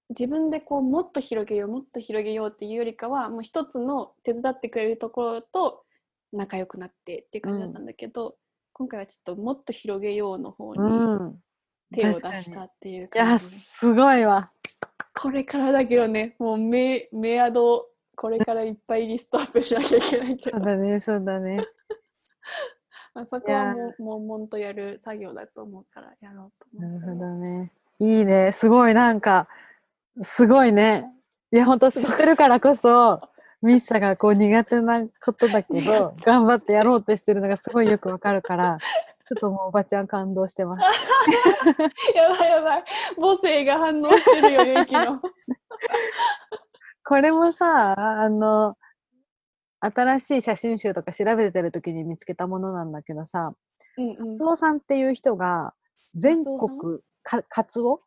[0.09, 5.83] 自分でこうもっと広げようもっと広げようっていうよりかはもう一つの手伝ってくれるところと
[6.31, 8.35] 仲良くなってっていう感じだったんだけど、
[8.73, 11.39] 今回はちょっともっと広げようの方にうん。
[11.93, 14.51] 手を出したっていういや、感じ、すごいわ。
[15.13, 21.57] これからだけどねもうメメアドこれからいっぱいリストアップしなきゃいけないけどそうだね、そうだね。
[23.13, 27.71] まあそこはいやもう悶々とやる作業だと思うからやろうと思うけなるほどね。
[27.99, 28.51] いいね。
[28.51, 29.47] すごい、なんか、
[30.21, 31.05] すごいね。
[31.51, 33.19] いや、本当知ってるからこそ、
[33.61, 40.83] ミッサがこう苦手なことだけど、頑張ってやろうとしてるのがすごいよくわかるから、ちょっともうおばちゃん感動してます。
[42.15, 42.83] やばいやばい。
[43.19, 45.21] 母性が反応してるよゆきの。
[47.03, 48.77] これもさ、あの、
[49.79, 53.53] 新しい写真集とか調べてる時に見つけたものなんだけどさ、
[53.97, 54.17] うんうん。
[54.31, 55.73] カツオさんっていう人が
[56.15, 57.99] 全国、かカツオ？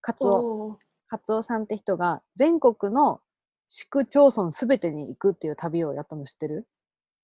[0.00, 0.78] カツオ。
[1.08, 3.20] カツオさんって人が全国の
[3.68, 6.68] 市区町村すべてに行くっていう旅をやったの知ってる？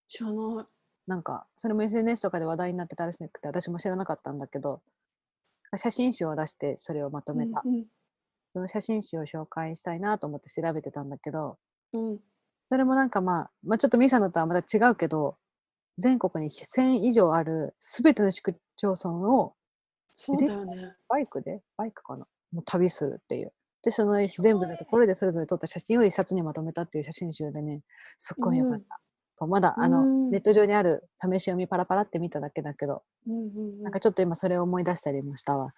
[0.09, 0.67] 知らない
[1.07, 4.83] なんか、それも SNS とかで話題になってたらしくて、私も知らなかったんだけど、
[5.77, 7.63] 写真集を出してそれをまとめた。
[7.65, 7.85] うん
[8.55, 11.57] その写真集を紹介したいなと思って調べてたんだけど、
[11.95, 12.19] うんうん
[12.67, 15.37] それもなんかまあ、まあ、ちょっとミサのとはまた違うけど、
[15.99, 19.55] 全国に1000以上あるすべての市区町村を
[20.15, 23.53] そうだよねバイクでバイクかなもう旅するっていう。
[23.83, 27.83] で、その全部のところでそれぞれ撮った写真を一冊にまとめたっていう写真集でね、
[28.17, 29.01] すっごいよかった。
[29.41, 30.31] まだあの、うん。
[30.31, 33.83] ネット上にある試し読みパラパラって見ただけだけど、うんうんうん。
[33.83, 35.75] なんかちょっと今それを思い出したりもしたわ。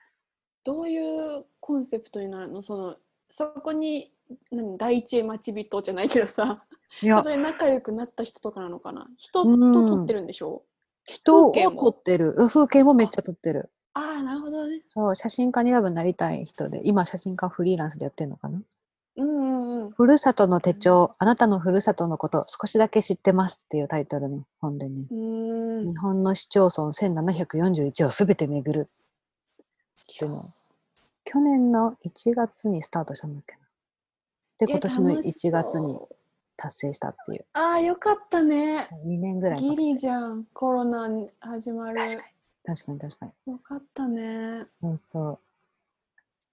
[0.64, 2.62] どういうコンセプトになるの？
[2.62, 2.96] その
[3.28, 4.12] そこに
[4.50, 6.64] 何第一待ち人じゃないけどさ。
[7.00, 9.06] そこ、で仲良くなった人とかなのかな？
[9.16, 9.72] 人うん。
[9.72, 10.62] と撮ってるんでしょ？
[11.04, 12.34] 人を風景も撮ってる。
[12.36, 13.70] うん風景もめっちゃ撮ってる。
[13.94, 14.82] ああなるほどね。
[14.88, 18.60] そう、写真家に多分なりたい人で、今写真家フリーランスでやってるのかな？
[19.16, 19.90] うんうんうん。
[19.92, 25.92] ふるさとの手帳、あなたのふるさとのこと少しだけ知ってますっていうタイトルの本でね、うーん。
[25.92, 28.88] 日本の市町村1741をすべて巡る。
[29.58, 30.38] っていうの。
[30.38, 30.44] を
[31.24, 33.60] 去年の1月にスタートしたんだっけな。
[34.58, 35.98] で、え今年の楽し1月に
[36.56, 37.46] 達成したっていう。
[37.54, 38.88] ああよかったね。
[39.06, 40.44] 2年ぐらいかギかリじゃん。
[40.52, 41.96] コロナに始まる。
[41.96, 42.76] 確かに。
[42.76, 43.52] 確かに確かに。
[43.52, 44.66] よかったね。
[44.80, 45.38] そうそう。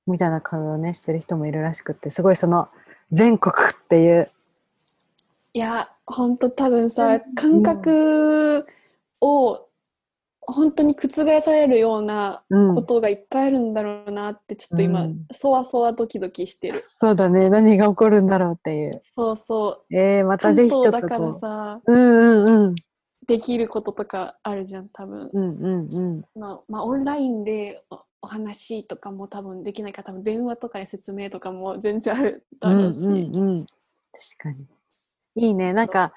[0.08, 2.70] みたいな顔をね、してる人もいるらしくって、すごいその
[3.12, 4.30] 全国っていう、
[5.54, 8.66] いやほんと多分さうん感覚
[9.20, 9.68] を
[10.40, 19.02] 本当に覆されるようなうんことがいっぱいあるんだろうなってちょっと今、うんそわそわドキドキしてるそうだね、何が起こるんだろうっていう。
[19.16, 21.94] そうそうえー、また関ぜひちょっと東だからこさう。
[21.94, 22.76] うんうんうん。
[23.28, 26.24] できることとかあるじゃん多分、うんうんうん。
[26.34, 27.84] そのまあ、オンラインで
[28.22, 33.76] おお話とかも多分できないから多分電話とかで説明とかも全然あるだろうし、うんうんうん、確
[34.38, 34.68] かに。
[35.36, 35.74] いいね。
[35.74, 36.14] なんか、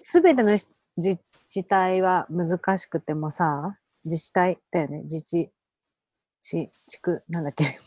[0.00, 0.52] すべての
[0.96, 1.18] 自
[1.48, 5.02] 治体は難しくてもさ、自治体だよね。
[5.02, 5.50] 自治、
[6.40, 7.78] 地、地区、なんだっけ？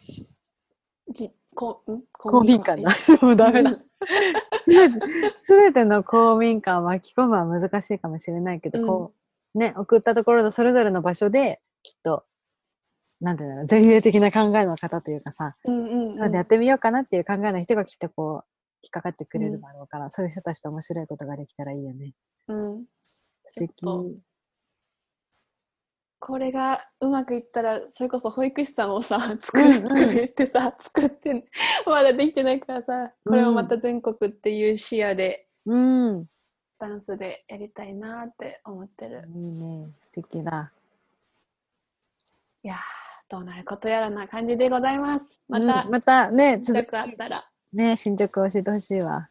[1.12, 2.02] じこん？
[2.14, 2.90] 公民館だ。
[3.22, 3.70] もうダメだ。
[3.72, 3.78] す
[4.68, 9.14] べて、すべての公民館を巻き込むは難しいかもしれないけど、うんこ
[9.56, 12.26] う、ね、送ったところのそれぞれの場所で、きっと、
[13.24, 18.46] なんていうんだろう、前衛的な考えの方というかさ、うんうん、やってやってみようかなっていう考えの人がきっとこう、
[18.84, 22.14] 引っかかってくれるだろうから、そういう人たちと面白いことができたらいいよね。
[22.50, 22.86] うん。
[23.46, 23.86] 素敵。
[26.20, 31.46] これがうまくいったらそれこそ保育士さんをさ作るうんうん作るってさ、作って
[31.86, 36.26] まだできてないからさこれをまた全国っていう視野でうん。
[36.80, 39.90] ダンスでやりたいなって思ってるいいね。
[40.02, 40.72] 素敵だ。
[42.64, 43.03] いやー
[43.34, 47.44] どうなることやらな感じでございますまたうんまたね、進続き捗あったら
[47.74, 49.28] ね、進捗を教えてほしいわ。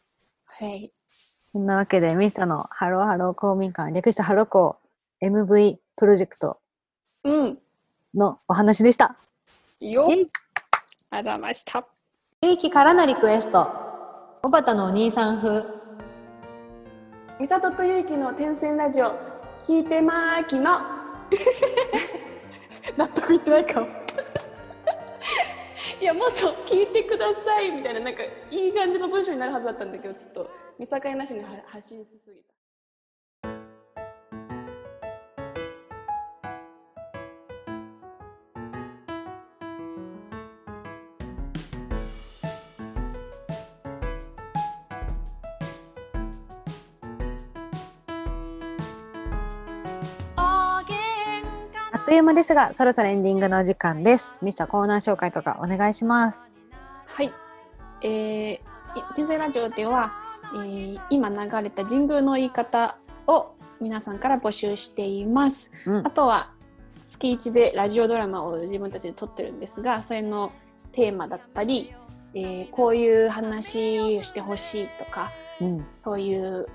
[0.58, 0.90] はい
[1.52, 6.58] そんなわけで、 missato のハローハロー公民館、略してハロ公ー MV プロジェクト
[7.22, 7.58] うん
[8.12, 9.14] のお話でした。
[9.78, 10.30] よっイェイ
[11.10, 11.84] ありがとうございました
[12.42, 13.68] ゆいきからのリクエスト。
[14.42, 15.62] おばたのお兄さん風。
[17.38, 19.12] みさととゆうきの天線ラジオ
[19.60, 20.80] 聞いてまーきの
[22.96, 23.86] 納得いってないか
[26.00, 32.61] いやもっと聞いてくださいみたいななんかいい感じの文章になるはずだったんだけどちょっと見境なしに発信しすぎた。
[52.12, 54.34] という間ですが、そろそろエンディングのお時間です。
[54.42, 56.58] ミサコーナー紹介とかお願いします。
[57.06, 57.32] はい
[58.02, 58.60] えー、い
[59.14, 60.12] 天線ラジオでは、
[60.54, 66.10] えー今流れたジングルの言い方を皆さんから募集していますうんあ。
[66.10, 66.50] とは
[67.06, 70.52] 月1でラジオドラマを自分たちで撮ってるんですがそれの
[70.92, 71.94] テーマだったり、
[72.34, 75.30] えーこういう話をしてほしいとか
[75.62, 75.86] うん。
[76.04, 76.66] そういう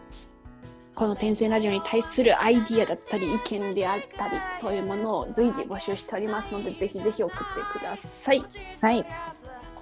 [0.97, 8.43] この「天線ラジオ」に対するアイディアだったり意見であったりそういうものを随時募集しておりますのでぜひぜひ送ってください。
[8.81, 9.05] はい。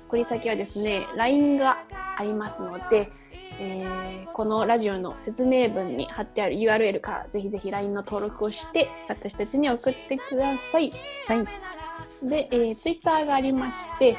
[0.08, 1.78] 送り先はですね LINE が
[2.17, 3.12] ありますので、
[3.60, 10.91] えーこのラジオの説明文に貼ってある URL からぜひぜひ LINE の登録をして私たちに送ってください。
[11.25, 11.45] はい。
[12.21, 14.17] で、えー、ツイッターがありまして、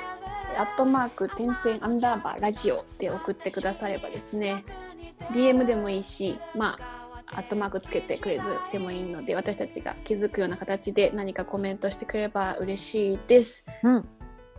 [0.56, 4.64] アットマーク点線アンダーバーラジオで送ってくださればですね、
[5.32, 13.64] DM でもいいし、まあ、アットマークつけてくれてもいいので、私たちが気づくような形で何かコメントしてくれれば嬉しいです。
[13.82, 14.08] うん。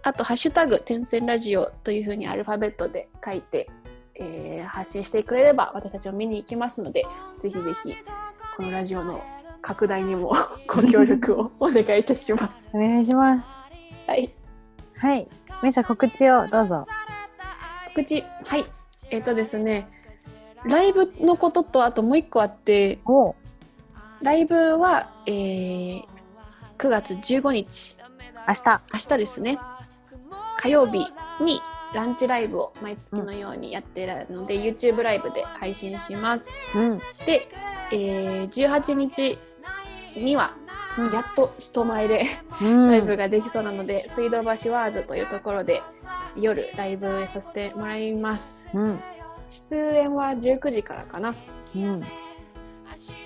[0.04, 3.70] あと、ハッシュタグ、点線ラジオというふうにアルファベットで書いて、
[4.16, 7.06] えー発信してくれれば私たちも見に行きますので、
[7.40, 7.96] ぜひぜひ、
[8.58, 9.24] このラジオの
[9.62, 10.34] 拡大にも
[10.68, 12.70] ご協力をお願いいたします。
[12.74, 13.82] お願いします。
[14.06, 14.34] はい。
[14.96, 15.28] はい。
[15.64, 16.86] ミサ告知をどうぞ。
[17.88, 18.24] 告知？
[18.46, 18.66] はい
[19.10, 19.88] えっ、とですね
[20.66, 23.36] ライブのこととあともう一個あってお
[24.22, 26.04] ライブは、えー
[26.78, 27.98] 9月15日
[28.48, 28.82] 明日。
[28.94, 29.58] 明日ですね
[30.58, 31.00] 火曜日
[31.42, 31.60] に
[31.94, 37.00] ランチライブを毎月のようにやってるので、YouTube ライブで配信しますうん。
[37.26, 37.48] で、
[37.92, 39.40] えー18日
[40.16, 40.54] には
[41.00, 42.26] うんやっと人前で
[42.62, 42.88] うん。
[42.90, 45.82] ライブができそうなので、水道橋ワーズというところで
[46.36, 49.00] 夜ライブさせてもらいますうん。
[49.50, 51.36] 出演は19時からかな
[51.76, 52.04] うん。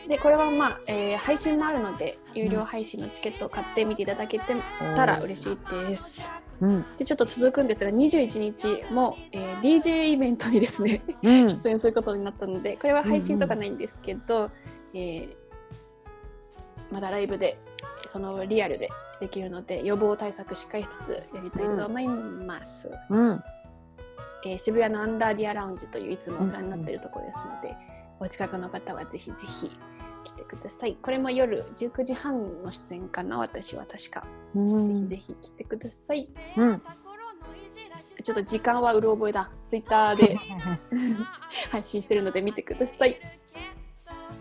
[0.08, 5.58] でこれはまあ、えー配信もあるので有料配信のチケットを買って見ていただけたら嬉しい
[5.88, 6.30] です
[6.60, 6.86] うん。
[6.98, 11.50] でちょっと続くんですが21日も、えー DJ イベントにですねうん。
[11.50, 14.52] 出演することになったのでこれは配信とかないんですけど、
[14.94, 15.36] えー
[16.92, 17.58] まだライブで
[18.08, 18.90] そのリアルで
[19.22, 23.44] できるので予防対策しっかりしつつやりたいと思います、うん。
[24.46, 27.76] えー渋谷のアンダーディアラウンジといういつもお世話になっているところですので、
[28.20, 29.72] お近くの方はぜひぜひ
[30.24, 30.96] 来てください。
[31.02, 34.26] これも夜19時半の出演かな私は確か、
[34.56, 35.08] うん。
[35.08, 36.30] ぜひぜひ来てください。
[36.58, 36.82] うん。
[38.24, 39.50] ちょっと時間はうろ覚えだ。
[39.66, 40.38] ツイッターで
[41.72, 43.20] 配信してるので見てください。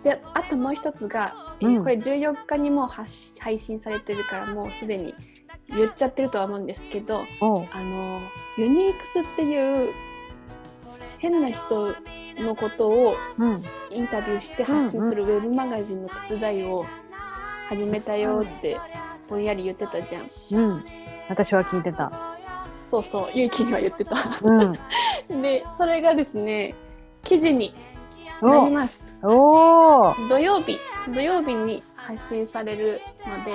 [0.03, 1.83] であともう一つが、えーうん。
[1.83, 5.15] これ14日にもう配信されてるからもうすでに
[5.77, 7.25] 言っちゃってるとは思うんですけど。
[7.73, 8.21] あの
[8.59, 9.93] ユニークスっていう
[11.19, 11.95] 変な人
[12.39, 13.63] のことをうん。
[13.91, 16.85] インタビューして発信するウェブマガジンの手伝いを
[17.69, 18.79] 始めたよって
[19.29, 20.85] ぼんやり言ってたじゃんうん。
[21.29, 22.11] 私は聞いてた。
[22.87, 24.73] そうそうゆうきには言ってたうん。
[25.43, 26.75] でそれがですね
[27.23, 27.73] 記事に
[28.43, 30.79] なりおますおー土曜日
[31.15, 33.53] 土曜日に発信されるので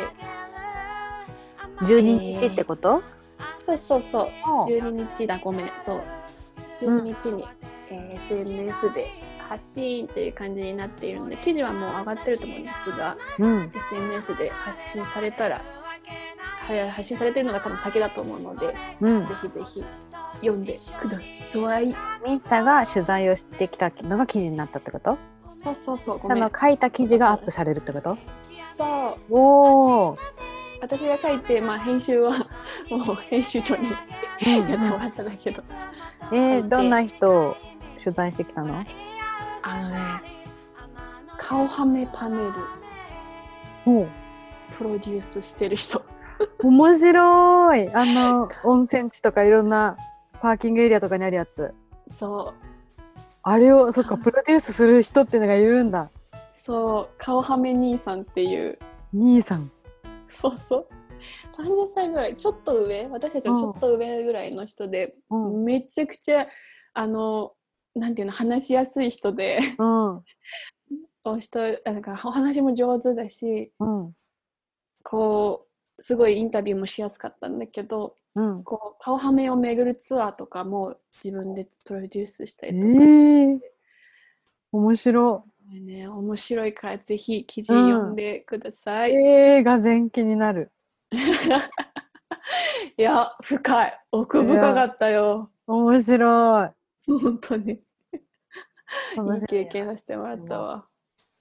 [1.80, 3.03] 12日ってこと、
[3.59, 6.01] そうそうそうおう12日だごめんそう
[6.80, 7.43] 12日に、
[7.89, 9.07] えー SNS で
[9.47, 13.71] 発信という感じになっているので記事はもう上がってると思うんですがうん。
[13.76, 15.61] SNS で発信されたら
[16.89, 19.36] 発信されてるのが多分先だと思うのでうんぜ。
[19.41, 19.84] ひぜひ
[20.41, 21.95] 読んでください。
[22.26, 25.17] ミンサが取材をしてきたのが記事になったってこと？
[25.47, 26.17] そうそうそう。
[26.17, 28.17] ごその書いた記事がアップされるってこと？
[28.76, 29.36] そう。
[29.36, 30.17] おお、
[30.86, 32.31] 私が書いて、まあ、編集は
[32.91, 35.63] もう編集長にやってもらったんだけど、
[36.31, 37.57] えー、どんな人を
[37.97, 38.86] 取材してきたの？
[39.63, 39.97] あのね
[41.39, 42.53] 顔はめパネル
[43.88, 44.03] お。
[44.03, 44.07] う
[44.77, 46.03] プロデュースしてる人。
[46.59, 47.91] 面白い。
[47.91, 49.97] あの温泉地とかいろんな
[50.39, 51.73] パーキングエリアとかにあるやつ。
[52.19, 52.65] そう。
[53.41, 56.11] あれをそっかプロデュースする人っていうのがいるんだ。
[56.51, 57.15] そう。
[57.17, 58.77] 顔はめ兄さんっていう。
[59.13, 59.71] 兄さん
[60.30, 60.88] そうそう。
[61.57, 65.63] 30歳ぐらいちょっと上私たちのちょっと上ぐらいの人で、うん。
[65.63, 66.47] めちゃくちゃ
[66.93, 67.53] あの
[67.95, 70.23] なんていうの話しやすい人でうん。
[71.23, 74.13] お人なんかお話も上手だしうん。
[75.03, 75.67] こ
[75.97, 78.63] うすごいインタビューもしやすかったんだけどうん。
[78.63, 83.59] こう顔はめを巡るツアーとかも自分でプロデュースしたえりとかして、ー、
[84.73, 89.11] 面白ね、面白いからぜひ記事読んでください。
[89.11, 89.16] い。
[89.16, 90.72] えー、が全気になる。
[92.97, 93.99] いや深い。
[94.11, 95.49] 奥深かったよ。
[95.68, 96.70] 面白い。
[97.07, 97.72] 本当に。
[97.74, 100.86] いい経験させてもらったわ。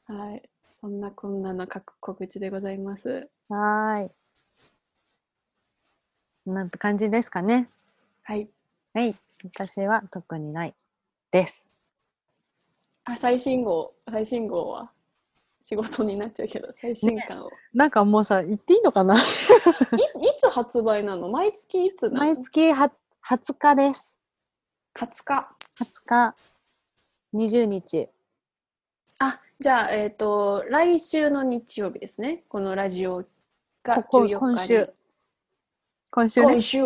[0.06, 0.42] はい。
[0.80, 3.28] そんなこんなの各告知でございます。
[3.48, 4.10] はーい。
[6.46, 7.68] なんて感じですかね。
[8.22, 8.48] はい。
[8.92, 9.14] はい。
[9.44, 10.74] 私は特にない
[11.30, 11.73] です
[13.04, 13.94] あ最新号。
[14.10, 14.90] 最新号は。
[15.66, 19.14] 仕事になっちゃうけど最新刊を、なんかもうさ言っていいのかな？
[19.14, 19.22] いい
[20.38, 21.30] つ発売なの？
[21.30, 22.18] 毎月いつなの？
[22.18, 22.92] 毎月は
[23.26, 24.20] 20日です。
[24.94, 26.34] 20日20日
[27.32, 28.10] 20日。
[29.20, 32.44] あじゃあえっ、と来週の日曜日ですね。
[32.46, 33.24] このラジオ
[33.82, 34.38] がここ14日に。
[34.38, 34.90] 今週。
[36.10, 36.46] 今週ね。
[36.46, 36.80] 今週。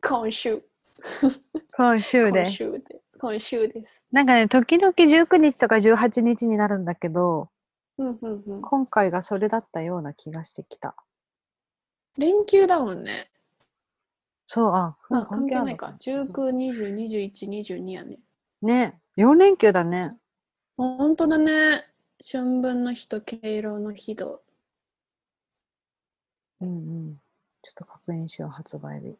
[0.00, 0.62] 今週。
[1.76, 2.42] 今週で。
[2.42, 4.06] 今週で今週です。
[4.12, 7.50] なんかね時々19日とか18日になるんだけど
[7.98, 8.62] うんうんうん。
[8.62, 10.94] 今回がそれだったような気がしてきた。
[12.18, 13.30] 連休だもんね。
[14.46, 15.96] そうあまあ関係ないか。
[16.00, 18.18] 19202122やね。
[18.62, 20.10] ね4連休だね。
[20.76, 21.84] ほんとだね。
[22.22, 24.42] 春分の日と敬老の日と。
[26.60, 26.72] うんう
[27.10, 27.16] ん。
[27.62, 29.16] ちょっと確認しよう発売日。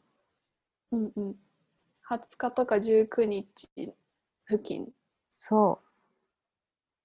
[0.92, 1.36] うんうん
[2.10, 3.68] 20日とか19日
[4.48, 4.88] 付近。
[5.34, 5.86] そう。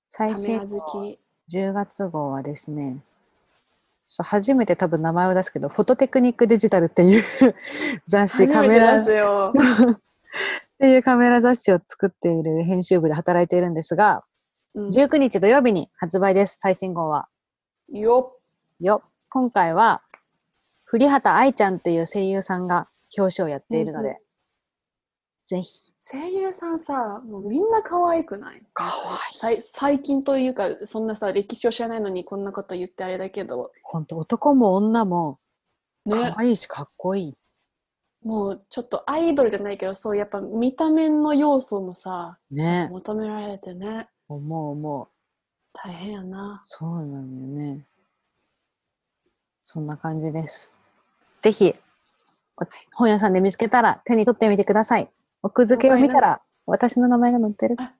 [0.10, 1.56] 最新号好き。
[1.58, 3.04] 10月号はですね
[4.06, 7.24] そう初めて多分名前を出すけどフォトテクニックデジタルっていう
[8.08, 9.02] 雑誌カメラ。
[9.02, 9.06] っ
[10.78, 14.24] ていうカメラ雑誌を作っている編集部で働いているんですが、
[14.74, 14.90] うん。
[14.90, 17.28] 19日土曜日に発売です、最新号は。
[17.90, 18.42] よっ。
[18.80, 19.04] よ。
[19.30, 20.02] 今回は、
[20.88, 22.88] 栗畑愛ちゃんっていう声優さんが
[23.18, 24.20] 表紙をやっているので、
[25.52, 25.92] ぜひ。
[26.10, 28.64] 声優さんさもうみんな可愛くない？
[28.74, 28.86] 可
[29.34, 35.40] さい最近というかそんなさ歴史を知らないのにこんなこと言ってあれだけどほんと男も女も
[36.10, 37.38] 可ね愛いしかっこいい。
[38.24, 42.88] もうちょっとアイドルじゃないけどそうやっぱ見た目の要素もさね。
[42.90, 45.08] 求められてね思う思う。
[45.74, 47.86] 大変やなそうなんだよね。
[49.62, 50.80] そんな感じです。
[51.42, 51.76] ぜひ、
[52.58, 55.10] お本屋さんで見つけたら手に取ってみてください。
[55.44, 57.76] 奥付けを見たら私の名前が載ってる。
[57.80, 57.94] あ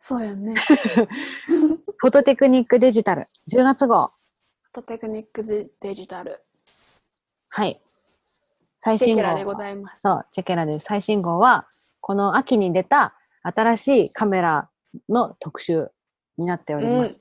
[0.00, 0.54] そうやね
[1.98, 4.08] フォトテクニックデジタル10月号。
[4.62, 5.44] フォトテクニック
[5.80, 6.40] デジタル
[7.48, 7.80] はい。
[8.76, 10.84] 最新号ケラでございますそう、チェケラです。
[10.86, 11.66] 最新号は、
[12.00, 14.70] この秋に出た新しいカメラ
[15.08, 15.90] の特集
[16.38, 17.18] になっております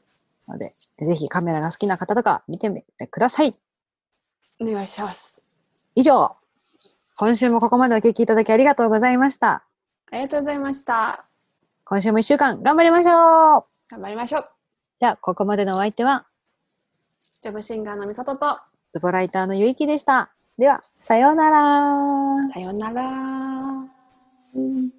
[0.48, 3.50] ので、ぜひカメラが好きな方とか見てみてください。
[3.50, 3.56] うん
[4.62, 5.42] お願いします
[5.96, 6.36] 以上、
[7.20, 9.66] 今週もここまでお聞きいただきありがとうございました。
[10.10, 11.26] ありがとうございました。
[11.84, 13.64] 今週も一週間頑張りましょう。
[13.92, 14.50] 頑張りましょう。
[15.02, 16.28] じゃあ、ここまでのお相手は、
[17.44, 18.60] ジョブシンガーのみさとと。
[18.94, 20.32] ズボライターのゆいきでした。
[20.58, 22.50] では、さようなら。
[22.54, 23.04] さようなら。
[23.04, 24.99] うん